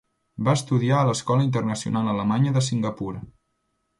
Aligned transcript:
Va 0.45 0.53
estudiar 0.59 0.95
a 0.99 1.07
l'Escola 1.09 1.45
Internacional 1.49 2.09
Alemanya 2.15 2.57
de 2.57 2.65
Singapur. 2.71 3.13